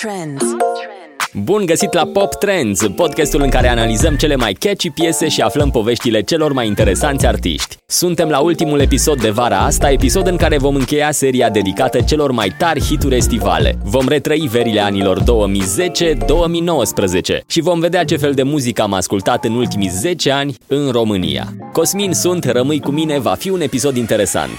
[0.00, 0.44] Trends.
[1.32, 5.70] Bun găsit la Pop Trends, podcastul în care analizăm cele mai catchy piese și aflăm
[5.70, 7.76] poveștile celor mai interesanți artiști.
[7.86, 12.30] Suntem la ultimul episod de vara asta, episod în care vom încheia seria dedicată celor
[12.30, 13.78] mai tari hituri estivale.
[13.82, 15.24] Vom retrăi verile anilor 2010-2019
[17.46, 21.54] și vom vedea ce fel de muzică am ascultat în ultimii 10 ani în România.
[21.72, 24.58] Cosmin sunt, rămâi cu mine, va fi un episod interesant.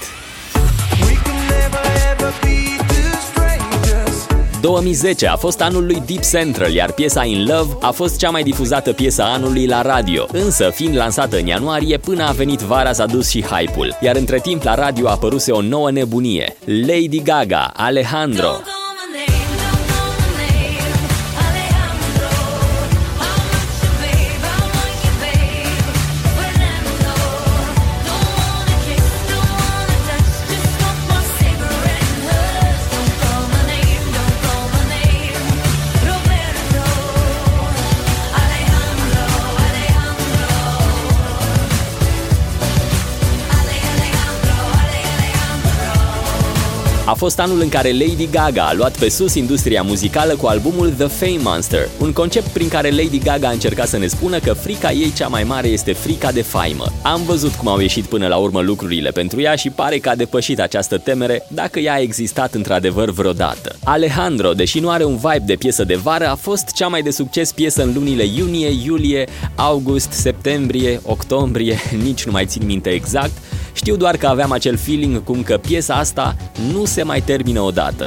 [4.62, 8.44] 2010 a fost anul lui Deep Central, iar piesa In Love a fost cea mai
[8.44, 10.28] difuzată piesă a anului la radio.
[10.32, 13.98] Însă, fiind lansată în ianuarie, până a venit vara s-a dus și hype-ul.
[14.02, 16.56] Iar între timp la radio a apăruse o nouă nebunie.
[16.66, 18.48] Lady Gaga, Alejandro.
[18.48, 18.81] A
[47.22, 51.08] fost anul în care Lady Gaga a luat pe sus industria muzicală cu albumul The
[51.08, 54.92] Fame Monster, un concept prin care Lady Gaga a încercat să ne spună că frica
[54.92, 56.86] ei cea mai mare este frica de faimă.
[57.02, 60.16] Am văzut cum au ieșit până la urmă lucrurile pentru ea și pare că a
[60.16, 63.76] depășit această temere dacă ea a existat într-adevăr vreodată.
[63.84, 67.12] Alejandro, deși nu are un vibe de piesă de vară, a fost cea mai de
[67.12, 73.38] succes piesă în lunile iunie, iulie, august, septembrie, octombrie, nici nu mai țin minte exact,
[73.74, 76.36] știu doar că aveam acel feeling cum că piesa asta
[76.74, 78.06] nu se mai termină odată.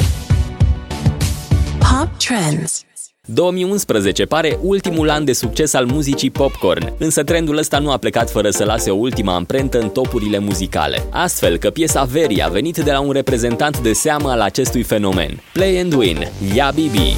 [1.78, 2.84] Pop Trends.
[3.26, 8.30] 2011 pare ultimul an de succes al muzicii popcorn, însă trendul ăsta nu a plecat
[8.30, 11.06] fără să lase o ultima amprentă în topurile muzicale.
[11.10, 15.42] Astfel că piesa Very a venit de la un reprezentant de seamă al acestui fenomen,
[15.52, 16.98] Play and Win, Ya Bibi.
[16.98, 17.16] I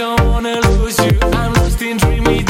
[0.00, 2.44] don't wanna lose you, I'm lost in dreamy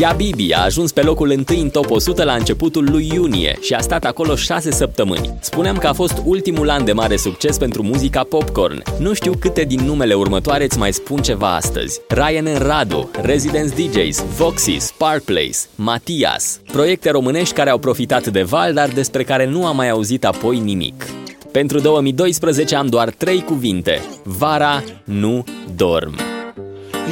[0.00, 3.74] Ya Bibi a ajuns pe locul întâi în top 100 la începutul lui iunie și
[3.74, 5.34] a stat acolo 6 săptămâni.
[5.40, 8.82] Spuneam că a fost ultimul an de mare succes pentru muzica popcorn.
[8.98, 12.00] Nu știu câte din numele următoare îți mai spun ceva astăzi.
[12.08, 16.60] Ryan and Radu, Residence DJs, Voxy, Spark Place, Matias.
[16.72, 20.58] Proiecte românești care au profitat de val, dar despre care nu am mai auzit apoi
[20.58, 21.06] nimic.
[21.52, 24.02] Pentru 2012 am doar trei cuvinte.
[24.22, 25.44] Vara nu
[25.76, 26.14] dorm.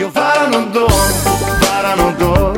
[0.01, 0.93] Eu vara nu dorm,
[1.61, 2.58] vara nu dorm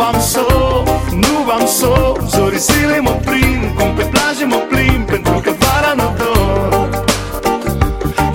[0.00, 2.16] am so, nu am so.
[2.26, 7.04] Zorisile mă prind, cum pe plaje mă plimb Pentru că vara nu dorm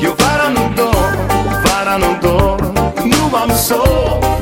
[0.02, 1.18] Eu vara nu dorm,
[1.64, 2.74] vara nu dorm
[3.04, 3.82] Nu am so,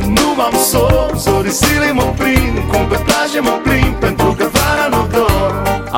[0.05, 0.87] nu am so.
[1.15, 3.88] Zorisile mă prind, cum pe plaje mă plimb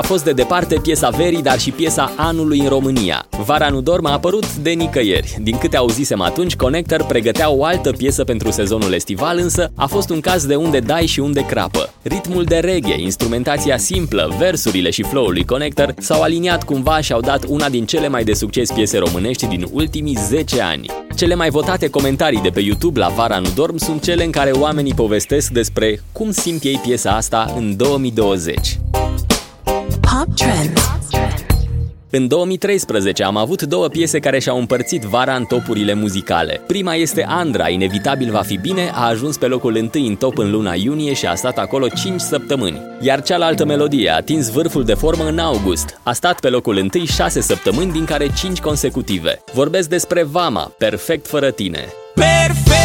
[0.01, 3.25] a fost de departe piesa verii, dar și piesa anului în România.
[3.45, 5.37] Vara nu dorm a apărut de nicăieri.
[5.41, 10.09] Din câte auzisem atunci, Connector pregătea o altă piesă pentru sezonul estival, însă a fost
[10.09, 11.93] un caz de unde dai și unde crapă.
[12.01, 17.19] Ritmul de reggae, instrumentația simplă, versurile și flow-ul lui Connector s-au aliniat cumva și au
[17.19, 20.85] dat una din cele mai de succes piese românești din ultimii 10 ani.
[21.15, 24.51] Cele mai votate comentarii de pe YouTube la Vara nu dorm sunt cele în care
[24.51, 28.79] oamenii povestesc despre cum simt ei piesa asta în 2020.
[30.11, 30.81] Pop Trends.
[32.09, 36.61] În 2013 am avut două piese care și-au împărțit vara în topurile muzicale.
[36.67, 40.51] Prima este Andra, inevitabil va fi bine, a ajuns pe locul întâi în top în
[40.51, 42.81] luna iunie și a stat acolo 5 săptămâni.
[43.01, 45.99] Iar cealaltă melodie a atins vârful de formă în august.
[46.03, 49.43] A stat pe locul întâi 6 săptămâni, din care 5 consecutive.
[49.53, 51.85] Vorbesc despre Vama, perfect fără tine.
[52.15, 52.80] Perfect!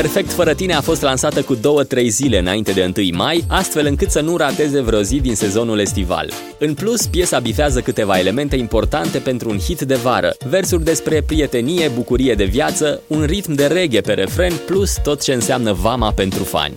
[0.00, 1.60] Perfect fără tine a fost lansată cu 2-3
[2.08, 6.30] zile înainte de 1 mai, astfel încât să nu rateze vreo zi din sezonul estival.
[6.58, 11.88] În plus, piesa bifează câteva elemente importante pentru un hit de vară, versuri despre prietenie,
[11.88, 16.44] bucurie de viață, un ritm de reggae pe refren, plus tot ce înseamnă vama pentru
[16.44, 16.74] fani.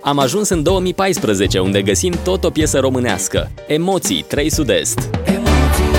[0.00, 3.50] Am ajuns în 2014, unde găsim tot o piesă românească.
[3.66, 4.98] Emoții, 3 Sud-Est.
[5.24, 5.90] Emoții.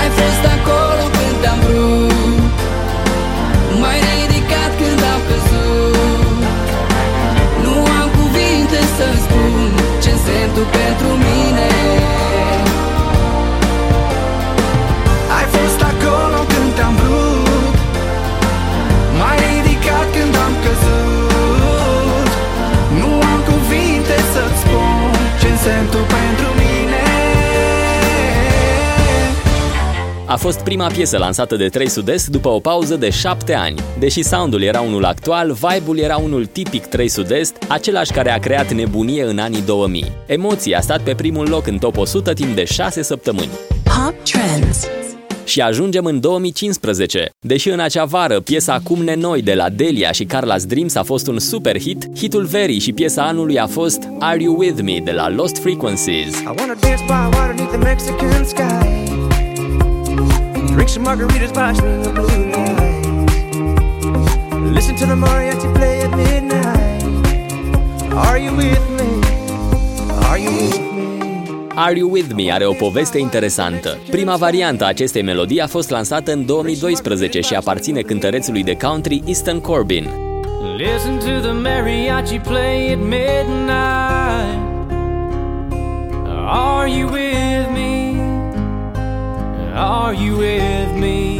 [0.00, 2.03] Ai fost acolo când am vrut
[3.84, 6.42] Mai ridicat când am căzut.
[7.64, 9.70] Nu am cuvinte să spun
[10.02, 11.23] ce însemn tu pentru mine
[30.34, 33.80] A fost prima piesă lansată de 3 Sud-Est după o pauză de 7 ani.
[33.98, 38.72] Deși soundul era unul actual, vibe-ul era unul tipic 3 Sud-Est, același care a creat
[38.72, 40.12] nebunie în anii 2000.
[40.26, 43.50] Emoții a stat pe primul loc în top 100 timp de 6 săptămâni.
[43.82, 44.86] Pop Trends
[45.44, 47.30] și ajungem în 2015.
[47.40, 51.02] Deși în acea vară piesa Cum ne noi de la Delia și Carla's Dreams a
[51.02, 54.98] fost un super hit, hitul verii și piesa anului a fost Are You With Me
[55.04, 56.38] de la Lost Frequencies.
[56.38, 59.13] I wanna dance by water the Mexican sky
[60.84, 63.08] Drink some margaritas by string of blue lights
[64.76, 67.02] Listen to the mariachi play at midnight
[68.12, 69.08] Are you with me?
[70.28, 71.76] Are you with me?
[71.76, 73.98] Are You With Me are o poveste interesantă.
[74.10, 79.22] Prima variantă a acestei melodii a fost lansată în 2012 și aparține cântărețului de country
[79.26, 80.10] Easton Corbin.
[80.76, 84.58] Listen to the mariachi play at midnight
[86.46, 87.93] Are you with me?
[89.76, 91.38] Are you with me?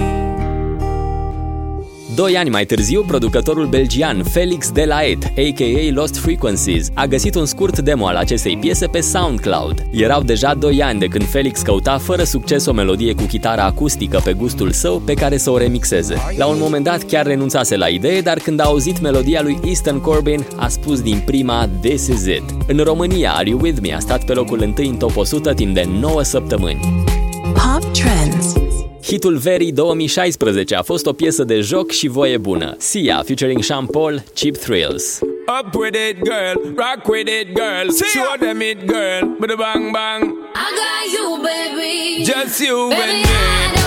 [2.14, 5.92] Doi ani mai târziu, producătorul belgian Felix Delaet, a.k.a.
[5.92, 9.86] Lost Frequencies, a găsit un scurt demo al acestei piese pe SoundCloud.
[9.90, 14.20] Erau deja doi ani de când Felix căuta fără succes o melodie cu chitară acustică
[14.24, 16.16] pe gustul său pe care să o remixeze.
[16.36, 20.00] La un moment dat chiar renunțase la idee, dar când a auzit melodia lui Easton
[20.00, 22.42] Corbin, a spus din prima This is it.
[22.66, 25.74] În România, Are You With Me a stat pe locul întâi în top 100 timp
[25.74, 27.13] de 9 săptămâni.
[27.74, 28.52] Pop Trends
[29.02, 32.74] Hitul verii 2016 a fost o piesă de joc și voie bună.
[32.78, 35.18] Sia featuring Sean Paul, Cheap Thrills.
[35.60, 36.74] Up with it, girl.
[36.76, 37.90] Rock with it, girl.
[37.90, 38.06] Sia.
[38.06, 39.36] Show them it, girl.
[39.40, 40.22] With a bang bang.
[40.54, 42.24] I got you, baby.
[42.24, 43.83] Just you baby, and me.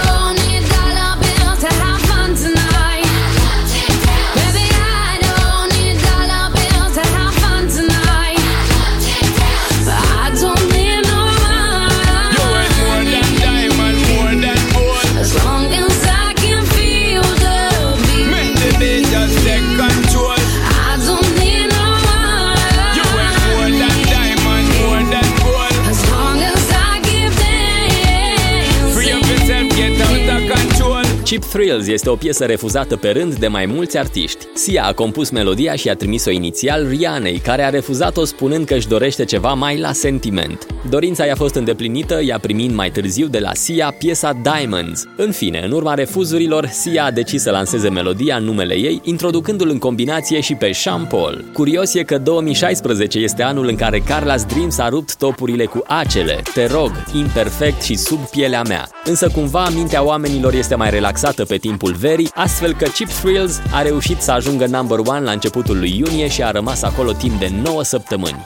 [31.49, 34.45] Thrills este o piesă refuzată pe rând de mai mulți artiști.
[34.53, 38.87] Sia a compus melodia și a trimis-o inițial Rianei, care a refuzat-o spunând că își
[38.87, 40.65] dorește ceva mai la sentiment.
[40.89, 45.03] Dorința i-a fost îndeplinită, ea primind mai târziu de la Sia piesa Diamonds.
[45.15, 49.69] În fine, în urma refuzurilor, Sia a decis să lanseze melodia în numele ei, introducându-l
[49.69, 51.45] în combinație și pe Sean Paul.
[51.53, 56.41] Curios e că 2016 este anul în care Carla's Dreams a rupt topurile cu acele,
[56.53, 58.87] Te rog, Imperfect și Sub pielea mea.
[59.03, 63.61] Însă cumva mintea oamenilor este mai relaxată relaxată pe timpul verii, astfel că Chip Thrills
[63.71, 67.39] a reușit să ajungă number one la începutul lui iunie și a rămas acolo timp
[67.39, 68.43] de 9 săptămâni.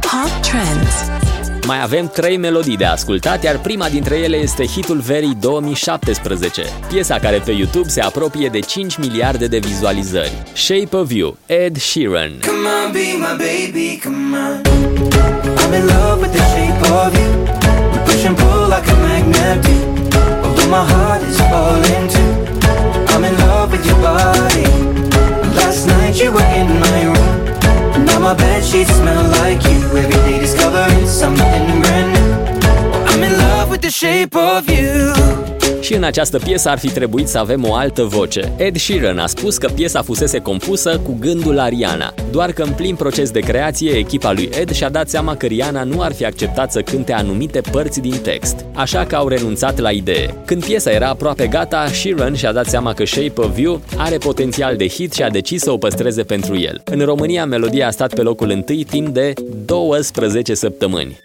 [0.00, 1.22] Pop Trends
[1.66, 7.18] mai avem trei melodii de ascultat, iar prima dintre ele este hitul verii 2017, piesa
[7.18, 10.42] care pe YouTube se apropie de 5 miliarde de vizualizări.
[10.52, 12.32] Shape of You, Ed Sheeran.
[12.46, 14.60] Come on, be my baby, come on.
[15.62, 17.30] I'm in love with the shape of you.
[17.92, 19.84] We push and pull like a magnet do.
[20.74, 21.23] my heart
[28.74, 29.80] sheets smell like you.
[30.02, 33.08] Every day discovering something brand new.
[33.10, 35.53] I'm in love with the shape of you
[35.84, 38.52] Și în această piesă ar fi trebuit să avem o altă voce.
[38.56, 42.72] Ed Sheeran a spus că piesa fusese compusă cu gândul la Rihanna, doar că în
[42.72, 46.24] plin proces de creație, echipa lui Ed și-a dat seama că Rihanna nu ar fi
[46.24, 50.34] acceptat să cânte anumite părți din text, așa că au renunțat la idee.
[50.44, 54.76] Când piesa era aproape gata, Sheeran și-a dat seama că Shape of You are potențial
[54.76, 56.82] de hit și a decis să o păstreze pentru el.
[56.84, 59.32] În România, melodia a stat pe locul întâi timp de
[59.64, 61.20] 12 săptămâni.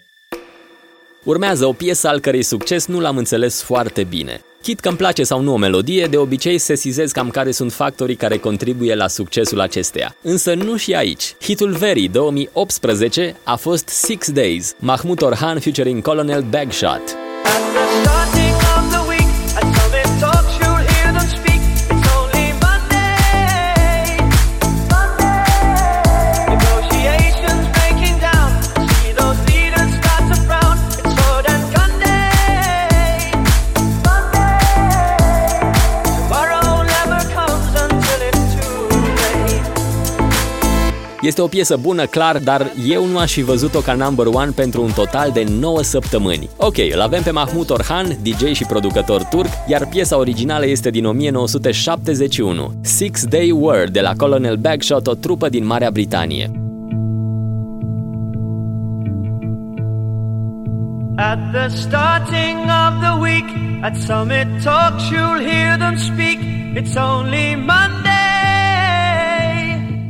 [1.24, 4.40] Urmează o piesă al cărei succes nu l-am înțeles foarte bine.
[4.62, 8.16] Chit că îmi place sau nu o melodie, de obicei sesizez cam care sunt factorii
[8.16, 10.16] care contribuie la succesul acesteia.
[10.22, 11.34] Însă nu și aici.
[11.40, 17.29] Hitul verii 2018 a fost Six Days, Mahmut Orhan featuring Colonel Bagshot.
[41.22, 44.82] Este o piesă bună, clar, dar eu nu aș fi văzut-o ca number one pentru
[44.82, 46.48] un total de 9 săptămâni.
[46.56, 51.04] Ok, îl avem pe Mahmut Orhan, DJ și producător turc, iar piesa originală este din
[51.04, 56.50] 1971, Six Day War de la Colonel Bagshot, o trupă din Marea Britanie.
[61.16, 63.44] At the starting of the week,
[63.82, 66.38] at Summit Talks, you'll hear them speak.
[66.74, 68.19] It's only Monday.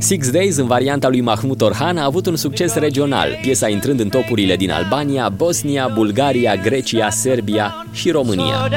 [0.01, 4.09] Six Days, în varianta lui Mahmut Orhan, a avut un succes regional, piesa intrând în
[4.09, 8.69] topurile din Albania, Bosnia, Bulgaria, Grecia, Serbia și România.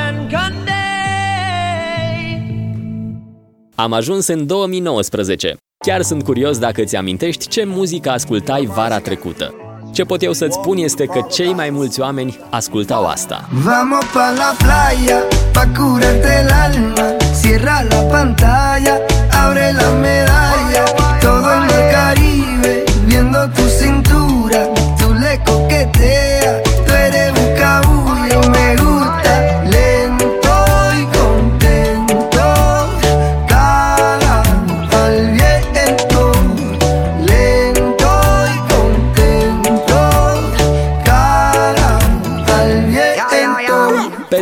[3.75, 5.57] Am ajuns în 2019.
[5.87, 9.55] Chiar sunt curios dacă îți amintești ce muzică ascultai vara trecută.
[9.93, 13.49] Ce pot eu să-ți spun este că cei mai mulți oameni ascultau asta.
[13.53, 19.01] Vamos pa la playa, pa curarte el alma, cierra la pantalla,
[19.45, 26.34] abre la medalla, todo el mar Caribe, viendo tu cintura, tú le coqueteas,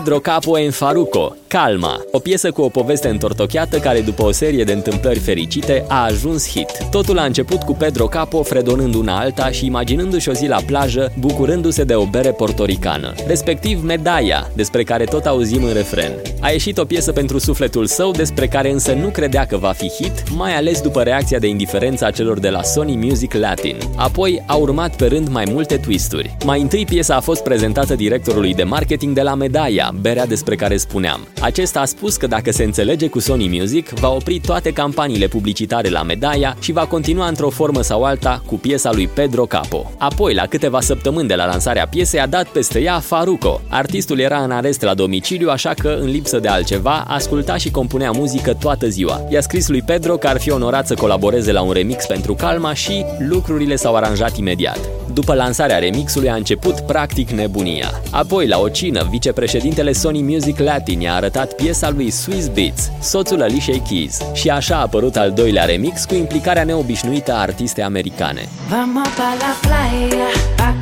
[0.03, 4.65] Pedro Capo en Faruco Calma, o piesă cu o poveste întortocheată care după o serie
[4.65, 6.71] de întâmplări fericite a ajuns hit.
[6.91, 11.13] Totul a început cu Pedro Capo fredonând una alta și imaginându-și o zi la plajă,
[11.19, 16.13] bucurându-se de o bere portoricană, respectiv Medaia, despre care tot auzim în refren.
[16.41, 19.89] A ieșit o piesă pentru sufletul său, despre care însă nu credea că va fi
[19.89, 23.77] hit, mai ales după reacția de indiferență a celor de la Sony Music Latin.
[23.97, 26.37] Apoi a urmat pe rând mai multe twisturi.
[26.45, 30.77] Mai întâi piesa a fost prezentată directorului de marketing de la Medaia, berea despre care
[30.77, 31.29] spuneam.
[31.41, 35.89] Acesta a spus că dacă se înțelege cu Sony Music, va opri toate campaniile publicitare
[35.89, 39.93] la Medaia și va continua într-o formă sau alta cu piesa lui Pedro Capo.
[39.99, 43.61] Apoi, la câteva săptămâni de la lansarea piesei, a dat peste ea Faruco.
[43.69, 48.11] Artistul era în arest la domiciliu, așa că, în lipsă de altceva, asculta și compunea
[48.11, 49.21] muzică toată ziua.
[49.31, 52.75] I-a scris lui Pedro că ar fi onorat să colaboreze la un remix pentru Calma
[52.75, 55.02] și lucrurile s-au aranjat imediat.
[55.15, 58.01] După lansarea remixului a început practic nebunia.
[58.11, 63.43] Apoi, la o cină, vicepreședintele Sony Music Latin i-a arătat piesa lui Swiss Beats, soțul
[63.43, 68.49] Alicia Keys, și așa a apărut al doilea remix cu implicarea neobișnuită a artistei americane.
[68.69, 70.27] Vamos pa la playa,
[70.57, 70.75] pa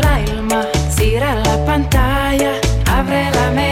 [0.00, 0.66] la ilma,
[1.44, 2.52] la pantalla,
[2.98, 3.71] abre la medalla,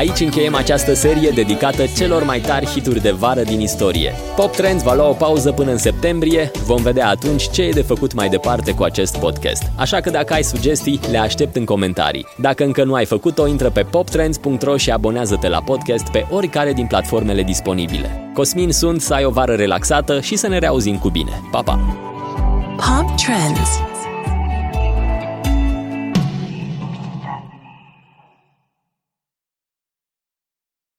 [0.00, 4.12] Aici încheiem această serie dedicată celor mai tari hituri de vară din istorie.
[4.36, 7.82] Pop Trends va lua o pauză până în septembrie, vom vedea atunci ce e de
[7.82, 9.62] făcut mai departe cu acest podcast.
[9.76, 12.26] Așa că dacă ai sugestii, le aștept în comentarii.
[12.38, 16.86] Dacă încă nu ai făcut-o, intră pe poptrends.ro și abonează-te la podcast pe oricare din
[16.86, 18.30] platformele disponibile.
[18.34, 21.40] Cosmin sunt, să ai o vară relaxată și să ne reauzim cu bine.
[21.50, 21.80] Pa, pa!
[22.76, 23.89] Pop Trends